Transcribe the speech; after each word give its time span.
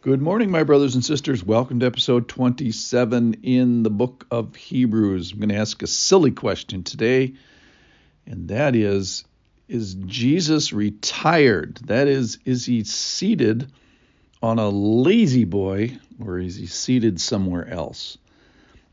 Good 0.00 0.22
morning, 0.22 0.52
my 0.52 0.62
brothers 0.62 0.94
and 0.94 1.04
sisters. 1.04 1.42
Welcome 1.42 1.80
to 1.80 1.86
episode 1.86 2.28
27 2.28 3.40
in 3.42 3.82
the 3.82 3.90
book 3.90 4.28
of 4.30 4.54
Hebrews. 4.54 5.32
I'm 5.32 5.40
going 5.40 5.48
to 5.48 5.56
ask 5.56 5.82
a 5.82 5.88
silly 5.88 6.30
question 6.30 6.84
today, 6.84 7.34
and 8.24 8.46
that 8.46 8.76
is 8.76 9.24
Is 9.66 9.94
Jesus 9.94 10.72
retired? 10.72 11.80
That 11.86 12.06
is, 12.06 12.38
is 12.44 12.64
he 12.64 12.84
seated 12.84 13.72
on 14.40 14.60
a 14.60 14.68
La-Z-Boy 14.68 15.98
or 16.24 16.38
is 16.38 16.54
he 16.54 16.66
seated 16.66 17.20
somewhere 17.20 17.66
else? 17.66 18.18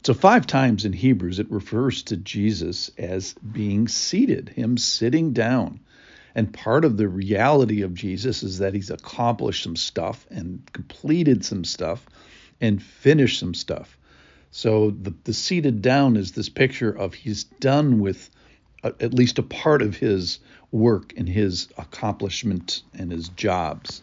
So, 0.04 0.16
five 0.16 0.48
times 0.48 0.86
in 0.86 0.94
Hebrews, 0.94 1.38
it 1.38 1.52
refers 1.52 2.02
to 2.04 2.18
Jesus 2.18 2.90
as 2.98 3.34
being 3.34 3.88
seated, 3.88 4.50
him 4.50 4.80
sitting 4.80 5.34
down. 5.34 5.82
And 6.36 6.54
part 6.54 6.84
of 6.84 6.98
the 6.98 7.08
reality 7.08 7.82
of 7.82 7.94
Jesus 7.94 8.44
is 8.44 8.60
that 8.60 8.74
he's 8.74 8.92
accomplished 8.92 9.64
some 9.64 9.78
stuff 9.78 10.28
and 10.30 10.62
completed 10.74 11.46
some 11.46 11.64
stuff 11.64 12.06
and 12.60 12.84
finished 12.84 13.40
some 13.40 13.54
stuff. 13.54 13.98
So 14.52 14.92
the, 14.92 15.14
the 15.24 15.34
seated 15.34 15.82
down 15.82 16.18
is 16.18 16.34
this 16.34 16.50
picture 16.50 16.92
of 16.92 17.14
he's 17.14 17.46
done 17.46 18.00
with 18.00 18.30
a, 18.84 18.94
at 19.00 19.14
least 19.14 19.40
a 19.40 19.44
part 19.44 19.82
of 19.82 19.96
his 19.96 20.40
work 20.72 21.14
and 21.16 21.28
his 21.28 21.70
accomplishment 21.78 22.84
and 22.94 23.12
his 23.12 23.30
jobs. 23.30 24.02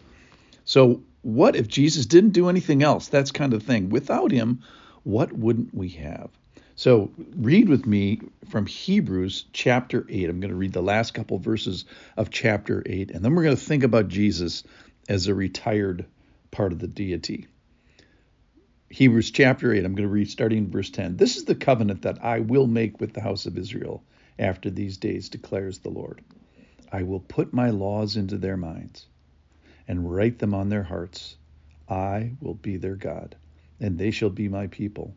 So 0.65 1.03
what 1.21 1.55
if 1.55 1.67
Jesus 1.67 2.05
didn't 2.05 2.31
do 2.31 2.49
anything 2.49 2.83
else? 2.83 3.07
That's 3.07 3.31
kind 3.31 3.53
of 3.53 3.63
thing. 3.63 3.89
Without 3.89 4.31
him, 4.31 4.61
what 5.03 5.31
wouldn't 5.31 5.73
we 5.73 5.89
have? 5.89 6.29
So 6.75 7.11
read 7.35 7.69
with 7.69 7.85
me 7.85 8.21
from 8.49 8.65
Hebrews 8.65 9.45
chapter 9.53 10.05
8. 10.09 10.29
I'm 10.29 10.39
going 10.39 10.49
to 10.49 10.55
read 10.55 10.73
the 10.73 10.81
last 10.81 11.13
couple 11.13 11.37
verses 11.37 11.85
of 12.17 12.31
chapter 12.31 12.81
8, 12.85 13.11
and 13.11 13.23
then 13.23 13.35
we're 13.35 13.43
going 13.43 13.55
to 13.55 13.61
think 13.61 13.83
about 13.83 14.07
Jesus 14.07 14.63
as 15.07 15.27
a 15.27 15.35
retired 15.35 16.05
part 16.49 16.71
of 16.71 16.79
the 16.79 16.87
deity. 16.87 17.47
Hebrews 18.89 19.31
chapter 19.31 19.71
8, 19.71 19.85
I'm 19.85 19.95
going 19.95 20.07
to 20.07 20.13
read 20.13 20.29
starting 20.29 20.59
in 20.59 20.71
verse 20.71 20.89
10. 20.89 21.17
This 21.17 21.37
is 21.37 21.45
the 21.45 21.55
covenant 21.55 22.03
that 22.03 22.23
I 22.23 22.39
will 22.39 22.67
make 22.67 22.99
with 22.99 23.13
the 23.13 23.21
house 23.21 23.45
of 23.45 23.57
Israel 23.57 24.03
after 24.39 24.69
these 24.69 24.97
days, 24.97 25.29
declares 25.29 25.79
the 25.79 25.89
Lord. 25.89 26.23
I 26.91 27.03
will 27.03 27.19
put 27.19 27.53
my 27.53 27.69
laws 27.69 28.17
into 28.17 28.37
their 28.37 28.57
minds 28.57 29.05
and 29.87 30.11
write 30.11 30.39
them 30.39 30.53
on 30.53 30.69
their 30.69 30.83
hearts. 30.83 31.37
I 31.87 32.31
will 32.39 32.55
be 32.55 32.77
their 32.77 32.95
God, 32.95 33.35
and 33.79 33.97
they 33.97 34.11
shall 34.11 34.29
be 34.29 34.47
my 34.47 34.67
people. 34.67 35.15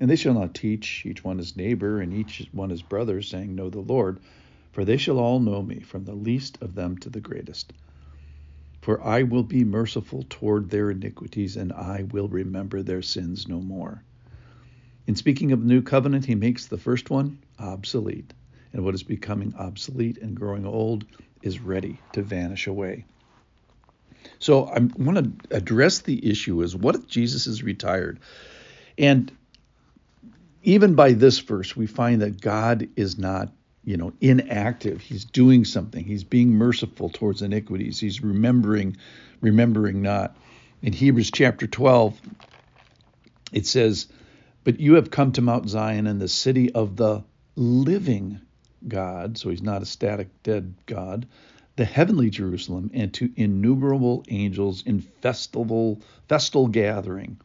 And 0.00 0.10
they 0.10 0.16
shall 0.16 0.34
not 0.34 0.54
teach 0.54 1.06
each 1.06 1.22
one 1.22 1.38
his 1.38 1.56
neighbor 1.56 2.00
and 2.00 2.12
each 2.12 2.46
one 2.52 2.70
his 2.70 2.82
brother, 2.82 3.22
saying, 3.22 3.54
Know 3.54 3.70
the 3.70 3.80
Lord, 3.80 4.18
for 4.72 4.84
they 4.84 4.96
shall 4.96 5.18
all 5.18 5.40
know 5.40 5.62
me, 5.62 5.80
from 5.80 6.04
the 6.04 6.14
least 6.14 6.58
of 6.60 6.74
them 6.74 6.98
to 6.98 7.10
the 7.10 7.20
greatest. 7.20 7.72
For 8.82 9.02
I 9.02 9.22
will 9.22 9.44
be 9.44 9.64
merciful 9.64 10.24
toward 10.28 10.68
their 10.68 10.90
iniquities, 10.90 11.56
and 11.56 11.72
I 11.72 12.02
will 12.10 12.28
remember 12.28 12.82
their 12.82 13.02
sins 13.02 13.48
no 13.48 13.60
more. 13.60 14.02
In 15.06 15.16
speaking 15.16 15.52
of 15.52 15.60
the 15.60 15.66
new 15.66 15.82
covenant, 15.82 16.24
he 16.24 16.34
makes 16.34 16.66
the 16.66 16.78
first 16.78 17.08
one 17.10 17.38
obsolete, 17.58 18.34
and 18.72 18.84
what 18.84 18.94
is 18.94 19.02
becoming 19.02 19.54
obsolete 19.54 20.18
and 20.18 20.34
growing 20.34 20.66
old 20.66 21.04
is 21.42 21.60
ready 21.60 22.02
to 22.12 22.22
vanish 22.22 22.66
away. 22.66 23.04
So 24.38 24.66
I 24.66 24.80
want 24.80 25.48
to 25.50 25.56
address 25.56 26.00
the 26.00 26.30
issue 26.30 26.62
is 26.62 26.74
what 26.74 26.94
if 26.94 27.06
Jesus 27.06 27.46
is 27.46 27.62
retired? 27.62 28.18
And 28.98 29.30
even 30.64 30.94
by 30.94 31.12
this 31.12 31.38
verse, 31.38 31.76
we 31.76 31.86
find 31.86 32.22
that 32.22 32.40
God 32.40 32.88
is 32.96 33.18
not, 33.18 33.52
you 33.84 33.98
know, 33.98 34.12
inactive. 34.20 35.00
He's 35.00 35.24
doing 35.24 35.64
something. 35.64 36.04
He's 36.04 36.24
being 36.24 36.52
merciful 36.52 37.10
towards 37.10 37.42
iniquities. 37.42 38.00
He's 38.00 38.22
remembering, 38.22 38.96
remembering 39.42 40.00
not. 40.00 40.36
In 40.82 40.94
Hebrews 40.94 41.30
chapter 41.30 41.66
12, 41.66 42.18
it 43.52 43.66
says, 43.66 44.06
But 44.64 44.80
you 44.80 44.94
have 44.94 45.10
come 45.10 45.32
to 45.32 45.42
Mount 45.42 45.68
Zion 45.68 46.06
and 46.06 46.20
the 46.20 46.28
city 46.28 46.72
of 46.72 46.96
the 46.96 47.22
living 47.56 48.40
God. 48.88 49.36
So 49.36 49.50
he's 49.50 49.62
not 49.62 49.82
a 49.82 49.86
static, 49.86 50.28
dead 50.42 50.74
God. 50.86 51.26
The 51.76 51.84
heavenly 51.84 52.30
Jerusalem, 52.30 52.90
and 52.94 53.12
to 53.14 53.30
innumerable 53.36 54.24
angels 54.28 54.82
in 54.86 55.00
festival, 55.00 56.00
festal 56.28 56.68
gathering 56.68 57.38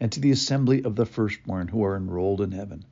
and 0.00 0.10
to 0.12 0.20
the 0.20 0.30
assembly 0.30 0.84
of 0.84 0.96
the 0.96 1.06
firstborn 1.06 1.68
who 1.68 1.84
are 1.84 1.96
enrolled 1.96 2.40
in 2.40 2.52
heaven, 2.52 2.84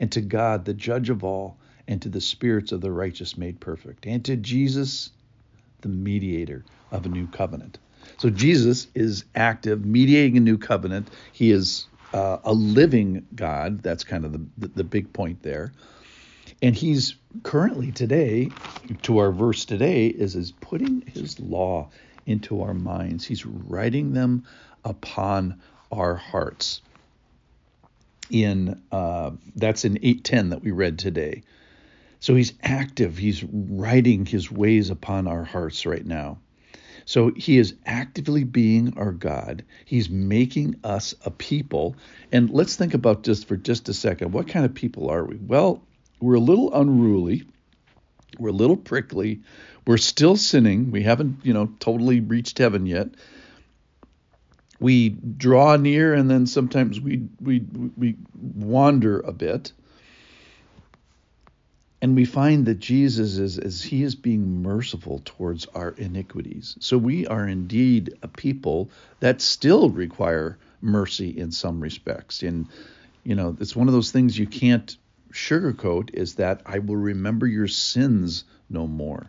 and 0.00 0.10
to 0.12 0.20
God, 0.20 0.64
the 0.64 0.74
judge 0.74 1.10
of 1.10 1.24
all, 1.24 1.56
and 1.86 2.02
to 2.02 2.08
the 2.08 2.20
spirits 2.20 2.72
of 2.72 2.80
the 2.80 2.92
righteous 2.92 3.38
made 3.38 3.60
perfect, 3.60 4.06
and 4.06 4.24
to 4.24 4.36
Jesus, 4.36 5.10
the 5.80 5.88
mediator 5.88 6.64
of 6.90 7.06
a 7.06 7.08
new 7.08 7.26
covenant. 7.26 7.78
So 8.16 8.30
Jesus 8.30 8.86
is 8.94 9.24
active, 9.34 9.84
mediating 9.84 10.36
a 10.36 10.40
new 10.40 10.58
covenant. 10.58 11.10
He 11.32 11.50
is 11.50 11.86
uh, 12.12 12.38
a 12.44 12.52
living 12.52 13.26
God. 13.34 13.82
That's 13.82 14.04
kind 14.04 14.24
of 14.24 14.32
the, 14.32 14.46
the, 14.58 14.68
the 14.68 14.84
big 14.84 15.12
point 15.12 15.42
there. 15.42 15.72
And 16.62 16.74
he's 16.74 17.14
currently 17.42 17.92
today, 17.92 18.50
to 19.02 19.18
our 19.18 19.30
verse 19.30 19.64
today, 19.64 20.06
is 20.06 20.34
is 20.34 20.52
putting 20.52 21.02
his 21.02 21.38
law 21.38 21.90
into 22.26 22.62
our 22.62 22.74
minds. 22.74 23.24
He's 23.24 23.46
writing 23.46 24.12
them 24.12 24.44
upon 24.84 25.60
our 25.90 26.14
hearts. 26.14 26.80
In 28.30 28.82
uh, 28.92 29.30
that's 29.56 29.84
in 29.84 29.96
810 29.98 30.50
that 30.50 30.62
we 30.62 30.70
read 30.70 30.98
today. 30.98 31.42
So 32.20 32.34
he's 32.34 32.52
active. 32.62 33.16
He's 33.16 33.42
writing 33.44 34.26
his 34.26 34.50
ways 34.50 34.90
upon 34.90 35.28
our 35.28 35.44
hearts 35.44 35.86
right 35.86 36.04
now. 36.04 36.38
So 37.04 37.32
he 37.34 37.56
is 37.56 37.74
actively 37.86 38.44
being 38.44 38.98
our 38.98 39.12
God. 39.12 39.64
He's 39.86 40.10
making 40.10 40.76
us 40.84 41.14
a 41.24 41.30
people. 41.30 41.96
And 42.32 42.50
let's 42.50 42.76
think 42.76 42.92
about 42.92 43.22
just 43.22 43.48
for 43.48 43.56
just 43.56 43.88
a 43.88 43.94
second. 43.94 44.32
What 44.32 44.48
kind 44.48 44.66
of 44.66 44.74
people 44.74 45.08
are 45.08 45.24
we? 45.24 45.36
Well, 45.36 45.82
we're 46.20 46.34
a 46.34 46.40
little 46.40 46.74
unruly. 46.74 47.44
We're 48.38 48.50
a 48.50 48.52
little 48.52 48.76
prickly. 48.76 49.40
We're 49.86 49.96
still 49.96 50.36
sinning. 50.36 50.90
We 50.90 51.02
haven't, 51.02 51.38
you 51.44 51.54
know, 51.54 51.72
totally 51.80 52.20
reached 52.20 52.58
heaven 52.58 52.84
yet 52.84 53.08
we 54.80 55.08
draw 55.08 55.76
near 55.76 56.14
and 56.14 56.30
then 56.30 56.46
sometimes 56.46 57.00
we 57.00 57.28
we 57.40 57.64
we 57.96 58.16
wander 58.34 59.20
a 59.20 59.32
bit 59.32 59.72
and 62.00 62.14
we 62.14 62.24
find 62.24 62.66
that 62.66 62.78
Jesus 62.78 63.38
is 63.38 63.58
as 63.58 63.82
he 63.82 64.02
is 64.02 64.14
being 64.14 64.62
merciful 64.62 65.20
towards 65.24 65.66
our 65.74 65.90
iniquities. 65.90 66.76
So 66.78 66.96
we 66.96 67.26
are 67.26 67.48
indeed 67.48 68.14
a 68.22 68.28
people 68.28 68.90
that 69.18 69.40
still 69.40 69.90
require 69.90 70.58
mercy 70.80 71.36
in 71.36 71.50
some 71.50 71.80
respects. 71.80 72.42
And 72.42 72.68
you 73.24 73.34
know, 73.34 73.56
it's 73.60 73.74
one 73.74 73.88
of 73.88 73.94
those 73.94 74.12
things 74.12 74.38
you 74.38 74.46
can't 74.46 74.96
sugarcoat 75.32 76.14
is 76.14 76.36
that 76.36 76.62
I 76.64 76.78
will 76.78 76.96
remember 76.96 77.46
your 77.46 77.68
sins 77.68 78.44
no 78.70 78.86
more. 78.86 79.28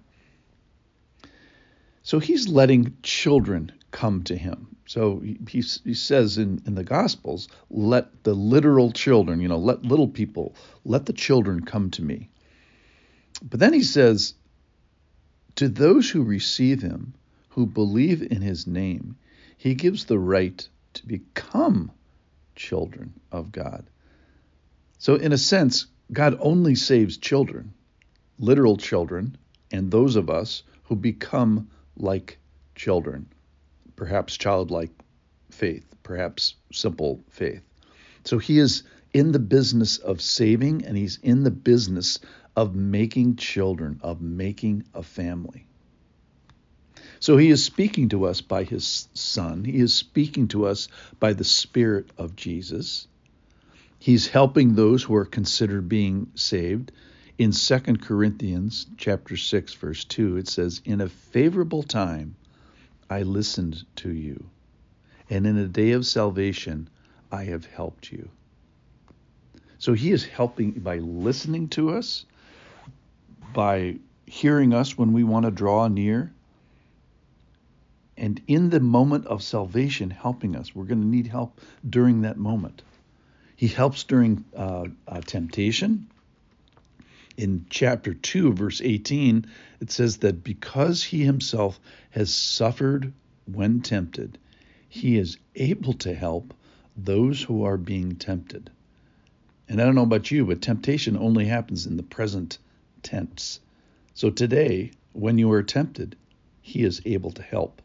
So 2.04 2.20
he's 2.20 2.48
letting 2.48 2.96
children 3.04 3.72
come 3.92 4.24
to 4.24 4.36
him. 4.36 4.76
So 4.86 5.20
he, 5.20 5.38
he, 5.50 5.94
says 5.94 6.38
in, 6.38 6.62
in 6.66 6.76
the 6.76 6.84
Gospels, 6.84 7.48
let 7.70 8.24
the 8.24 8.34
literal 8.34 8.92
children, 8.92 9.40
you 9.40 9.48
know, 9.48 9.58
let 9.58 9.84
little 9.84 10.08
people, 10.08 10.56
let 10.84 11.06
the 11.06 11.14
children 11.14 11.64
come 11.64 11.92
to 11.92 12.02
me. 12.02 12.30
But 13.42 13.60
then 13.60 13.74
he 13.74 13.84
says, 13.84 14.34
to 15.56 15.70
those 15.70 16.10
who 16.10 16.24
receive 16.24 16.82
him, 16.82 17.14
who 17.50 17.66
believe 17.66 18.22
in 18.22 18.42
his 18.42 18.66
name, 18.66 19.18
he 19.58 19.76
gives 19.76 20.06
the 20.06 20.20
right 20.20 20.68
to 20.94 21.06
become 21.06 21.92
children 22.56 23.14
of 23.32 23.52
God. 23.52 23.86
So, 24.98 25.16
in 25.16 25.32
a 25.32 25.38
sense, 25.38 25.86
God 26.12 26.38
only 26.40 26.76
saves 26.76 27.18
children, 27.18 27.74
literal 28.38 28.78
children, 28.78 29.38
and 29.72 29.92
those 29.92 30.16
of 30.16 30.30
us 30.30 30.64
who 30.84 30.96
become 30.96 31.70
like 31.96 32.40
children 32.76 33.28
perhaps 34.00 34.38
childlike 34.38 34.92
faith, 35.52 35.86
perhaps 36.04 36.56
simple 36.72 37.22
faith. 37.30 37.62
So 38.24 38.38
he 38.38 38.58
is 38.58 38.84
in 39.14 39.34
the 39.34 39.40
business 39.40 39.98
of 39.98 40.22
saving 40.22 40.86
and 40.86 40.96
he's 40.96 41.20
in 41.22 41.44
the 41.44 41.52
business 41.52 42.20
of 42.56 42.74
making 42.74 43.36
children, 43.36 44.00
of 44.02 44.22
making 44.22 44.86
a 44.94 45.04
family. 45.04 45.66
So 47.20 47.36
he 47.36 47.50
is 47.50 47.62
speaking 47.62 48.08
to 48.10 48.26
us 48.26 48.40
by 48.40 48.64
his 48.64 49.10
son. 49.14 49.66
He 49.66 49.80
is 49.80 49.94
speaking 49.94 50.48
to 50.50 50.66
us 50.66 50.88
by 51.20 51.34
the 51.34 51.44
spirit 51.44 52.10
of 52.18 52.38
Jesus. 52.38 53.06
He's 54.00 54.28
helping 54.28 54.76
those 54.76 55.04
who 55.04 55.16
are 55.16 55.26
considered 55.26 55.90
being 55.90 56.32
saved. 56.36 56.94
In 57.38 57.52
2 57.52 57.80
Corinthians 57.98 58.88
chapter 58.96 59.36
6 59.36 59.74
verse 59.74 60.06
2 60.06 60.38
it 60.38 60.48
says 60.48 60.82
in 60.86 61.02
a 61.02 61.10
favorable 61.10 61.84
time 61.84 62.36
I 63.10 63.24
listened 63.24 63.86
to 63.98 64.12
you, 64.12 64.50
and 65.30 65.48
in 65.48 65.58
a 65.58 65.68
day 65.68 65.92
of 65.92 66.06
salvation, 66.06 66.90
I 67.32 67.46
have 67.46 67.66
helped 67.66 68.12
you. 68.12 68.30
So 69.78 69.94
he 69.94 70.12
is 70.12 70.26
helping 70.26 70.72
by 70.72 70.98
listening 70.98 71.70
to 71.70 71.92
us, 71.92 72.26
by 73.54 73.98
hearing 74.26 74.74
us 74.74 74.98
when 74.98 75.14
we 75.14 75.24
want 75.24 75.46
to 75.46 75.52
draw 75.52 75.88
near, 75.88 76.34
and 78.18 78.42
in 78.48 78.70
the 78.70 78.82
moment 78.82 79.26
of 79.28 79.42
salvation 79.42 80.10
helping 80.10 80.56
us. 80.56 80.76
We're 80.76 80.84
going 80.84 81.02
to 81.02 81.08
need 81.08 81.28
help 81.28 81.62
during 81.90 82.22
that 82.22 82.38
moment. 82.38 82.84
He 83.56 83.68
helps 83.68 84.04
during 84.04 84.44
uh, 84.56 84.86
uh, 85.08 85.22
temptation. 85.22 86.08
In 87.40 87.68
chapter 87.70 88.14
2, 88.14 88.52
verse 88.52 88.82
18, 88.82 89.46
it 89.80 89.92
says 89.92 90.18
that 90.18 90.44
because 90.44 91.02
he 91.02 91.24
himself 91.24 91.80
has 92.10 92.36
suffered 92.36 93.14
when 93.46 93.80
tempted, 93.80 94.38
he 94.90 95.18
is 95.18 95.38
able 95.56 95.94
to 95.94 96.14
help 96.14 96.54
those 96.98 97.42
who 97.42 97.64
are 97.64 97.78
being 97.78 98.18
tempted. 98.18 98.70
And 99.70 99.82
I 99.82 99.86
don't 99.86 99.96
know 99.96 100.04
about 100.04 100.30
you, 100.30 100.46
but 100.48 100.62
temptation 100.62 101.16
only 101.16 101.46
happens 101.46 101.86
in 101.86 101.96
the 101.96 102.04
present 102.04 102.58
tense. 103.04 103.62
So 104.16 104.30
today, 104.30 104.92
when 105.14 105.38
you 105.38 105.50
are 105.54 105.64
tempted, 105.64 106.18
he 106.62 106.84
is 106.84 107.02
able 107.06 107.32
to 107.32 107.42
help. 107.42 107.82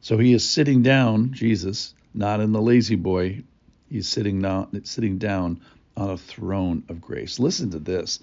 So 0.00 0.18
he 0.18 0.32
is 0.32 0.44
sitting 0.44 0.82
down, 0.82 1.34
Jesus, 1.34 1.94
not 2.12 2.40
in 2.40 2.50
the 2.50 2.60
La-Z-Boy. 2.60 3.44
He's 3.88 4.08
sitting 4.08 4.42
down, 4.42 4.84
sitting 4.84 5.18
down 5.18 5.60
on 5.96 6.10
a 6.10 6.18
throne 6.18 6.82
of 6.88 7.00
grace. 7.00 7.38
Listen 7.38 7.70
to 7.70 7.78
this. 7.78 8.18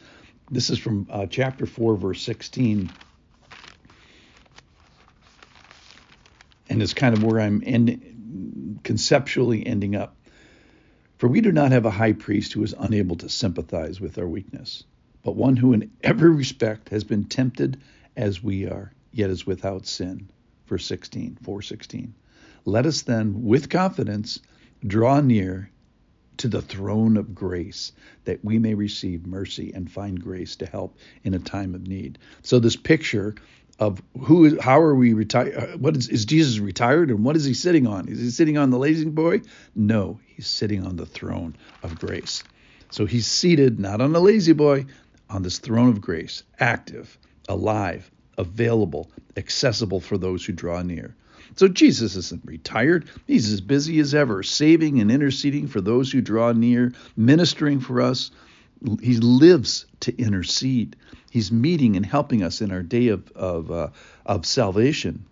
This 0.54 0.70
is 0.70 0.78
from 0.78 1.08
uh, 1.10 1.26
chapter 1.26 1.66
4, 1.66 1.96
verse 1.96 2.22
16. 2.22 2.92
And 6.70 6.82
it's 6.84 6.94
kind 6.94 7.18
of 7.18 7.24
where 7.24 7.42
I'm 7.42 7.64
end, 7.66 8.80
conceptually 8.84 9.66
ending 9.66 9.96
up. 9.96 10.16
For 11.18 11.28
we 11.28 11.42
do 11.42 11.52
not 11.52 11.72
have 11.72 11.88
a 11.88 11.90
high 11.92 12.14
priest 12.14 12.54
who 12.54 12.62
is 12.62 12.76
unable 12.78 13.16
to 13.18 13.30
sympathize 13.30 14.00
with 14.00 14.20
our 14.20 14.28
weakness, 14.28 14.84
but 15.24 15.36
one 15.36 15.56
who 15.56 15.74
in 15.74 15.90
every 16.04 16.30
respect 16.30 16.90
has 16.90 17.04
been 17.04 17.24
tempted 17.24 17.82
as 18.16 18.44
we 18.44 18.68
are, 18.68 18.94
yet 19.12 19.32
is 19.32 19.48
without 19.48 19.88
sin. 19.88 20.30
Verse 20.68 20.86
16, 20.86 21.40
416. 21.42 22.14
Let 22.66 22.86
us 22.86 23.02
then, 23.02 23.42
with 23.44 23.72
confidence, 23.72 24.40
draw 24.86 25.20
near 25.20 25.72
to 26.44 26.50
the 26.50 26.62
throne 26.62 27.16
of 27.16 27.34
grace 27.34 27.94
that 28.26 28.44
we 28.44 28.60
may 28.60 28.74
receive 28.74 29.26
mercy 29.26 29.72
and 29.74 29.90
find 29.90 30.22
grace 30.22 30.58
to 30.58 30.66
help 30.66 30.98
in 31.24 31.34
a 31.34 31.40
time 31.40 31.74
of 31.74 31.88
need. 31.88 32.20
So 32.42 32.60
this 32.60 32.76
picture 32.76 33.34
of 33.80 34.04
who 34.20 34.44
is 34.44 34.60
how 34.60 34.82
are 34.82 34.94
we 34.94 35.14
retired 35.14 35.56
uh, 35.56 35.78
what 35.78 35.96
is 35.96 36.10
is 36.10 36.26
Jesus 36.26 36.60
retired 36.60 37.12
and 37.12 37.24
what 37.24 37.38
is 37.38 37.46
he 37.46 37.54
sitting 37.54 37.88
on? 37.88 38.10
Is 38.10 38.20
he 38.20 38.30
sitting 38.30 38.58
on 38.58 38.72
the 38.72 38.78
La-Z-Boy? 38.78 39.44
No, 39.74 40.20
he's 40.28 40.48
sitting 40.48 40.86
on 40.86 40.98
the 40.98 41.06
throne 41.06 41.56
of 41.82 41.98
grace. 41.98 42.44
So 42.90 43.06
he's 43.06 43.26
seated 43.26 43.80
not 43.80 44.02
on 44.02 44.14
a 44.14 44.20
La-Z-Boy, 44.20 44.88
on 45.30 45.44
this 45.44 45.60
throne 45.60 45.88
of 45.88 46.02
grace, 46.02 46.44
active, 46.60 47.18
alive, 47.48 48.12
available, 48.38 49.10
accessible 49.38 50.02
for 50.02 50.18
those 50.18 50.46
who 50.46 50.52
draw 50.52 50.82
near. 50.82 51.16
So 51.56 51.68
Jesus 51.68 52.16
isn't 52.16 52.46
retired. 52.46 53.08
He's 53.28 53.52
as 53.52 53.62
busy 53.62 54.00
as 54.00 54.14
ever, 54.14 54.44
saving 54.44 55.00
and 55.00 55.12
interceding 55.12 55.68
for 55.68 55.82
those 55.82 56.12
who 56.12 56.22
draw 56.22 56.52
near, 56.52 56.94
ministering 57.16 57.80
for 57.80 58.02
us. 58.02 58.32
He 59.02 59.18
lives 59.18 59.86
to 60.02 60.18
intercede. 60.18 60.96
He's 61.30 61.52
meeting 61.52 61.96
and 61.96 62.06
helping 62.06 62.44
us 62.44 62.62
in 62.62 62.72
our 62.72 62.84
day 62.84 63.08
of 63.08 63.32
of, 63.32 63.72
uh, 63.72 63.90
of 64.26 64.46
salvation. 64.46 65.26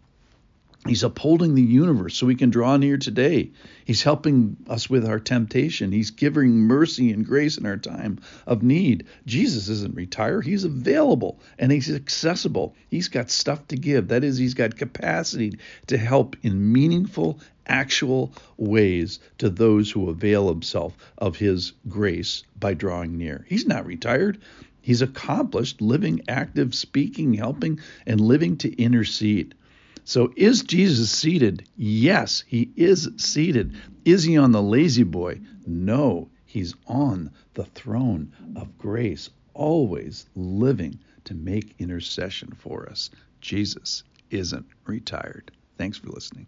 He's 0.87 1.03
upholding 1.03 1.53
the 1.53 1.61
universe 1.61 2.15
so 2.15 2.25
we 2.25 2.33
can 2.33 2.49
draw 2.49 2.75
near 2.75 2.97
today. 2.97 3.51
He's 3.85 4.01
helping 4.01 4.57
us 4.67 4.89
with 4.89 5.05
our 5.05 5.19
temptation. 5.19 5.91
He's 5.91 6.09
giving 6.09 6.53
mercy 6.53 7.11
and 7.11 7.23
grace 7.23 7.59
in 7.59 7.67
our 7.67 7.77
time 7.77 8.19
of 8.47 8.63
need. 8.63 9.05
Jesus 9.27 9.69
isn't 9.69 9.95
retired, 9.95 10.43
he's 10.43 10.63
available 10.63 11.39
and 11.59 11.71
he's 11.71 11.93
accessible. 11.93 12.75
He's 12.89 13.09
got 13.09 13.29
stuff 13.29 13.67
to 13.67 13.75
give. 13.75 14.07
That 14.07 14.23
is, 14.23 14.39
he's 14.39 14.55
got 14.55 14.75
capacity 14.75 15.59
to 15.85 15.99
help 15.99 16.35
in 16.41 16.73
meaningful, 16.73 17.39
actual 17.67 18.33
ways 18.57 19.19
to 19.37 19.51
those 19.51 19.91
who 19.91 20.09
avail 20.09 20.49
himself 20.49 20.97
of 21.19 21.35
his 21.35 21.73
grace 21.87 22.41
by 22.59 22.73
drawing 22.73 23.19
near. 23.19 23.45
He's 23.47 23.67
not 23.67 23.85
retired. 23.85 24.39
He's 24.81 25.03
accomplished 25.03 25.79
living, 25.79 26.21
active, 26.27 26.73
speaking, 26.73 27.35
helping, 27.35 27.79
and 28.07 28.19
living 28.19 28.57
to 28.57 28.81
intercede. 28.81 29.53
So 30.03 30.33
is 30.35 30.63
Jesus 30.63 31.11
seated? 31.11 31.67
Yes, 31.75 32.43
he 32.47 32.71
is 32.75 33.09
seated. 33.17 33.75
Is 34.03 34.23
he 34.23 34.37
on 34.37 34.51
the 34.51 34.61
La-Z-Boy? 34.61 35.41
No, 35.65 36.29
he's 36.45 36.73
on 36.87 37.31
the 37.53 37.65
throne 37.65 38.33
of 38.55 38.77
grace, 38.77 39.29
always 39.53 40.27
living 40.35 40.99
to 41.25 41.35
make 41.35 41.75
intercession 41.79 42.51
for 42.57 42.89
us. 42.89 43.09
Jesus 43.41 44.03
isn't 44.29 44.65
retired. 44.85 45.51
Thanks 45.77 45.97
for 45.97 46.07
listening. 46.09 46.47